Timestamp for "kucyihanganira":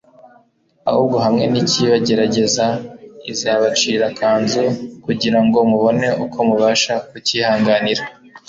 7.09-8.03